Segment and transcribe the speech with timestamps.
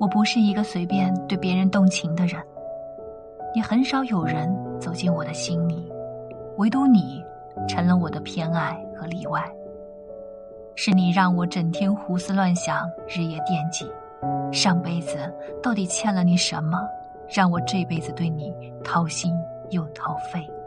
[0.00, 2.40] 我不是一个随便对别人动情的人
[3.54, 5.92] 也很少有人走进我的心里
[6.56, 7.22] 唯独你
[7.68, 9.44] 成了我的偏爱和例外。
[10.74, 13.86] 是你让我整天胡思乱想日夜惦记
[14.50, 15.30] 上辈子
[15.62, 16.80] 到底欠了你什么
[17.28, 19.34] 让我这辈子对你掏心
[19.68, 20.59] 又掏肺。